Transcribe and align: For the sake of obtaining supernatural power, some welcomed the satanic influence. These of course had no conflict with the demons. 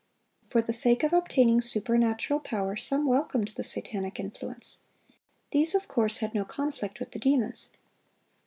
For 0.47 0.63
the 0.63 0.73
sake 0.73 1.03
of 1.03 1.13
obtaining 1.13 1.61
supernatural 1.61 2.39
power, 2.39 2.75
some 2.75 3.05
welcomed 3.05 3.49
the 3.55 3.63
satanic 3.63 4.19
influence. 4.19 4.79
These 5.51 5.75
of 5.75 5.87
course 5.87 6.17
had 6.17 6.33
no 6.33 6.43
conflict 6.43 6.99
with 6.99 7.11
the 7.11 7.19
demons. 7.19 7.73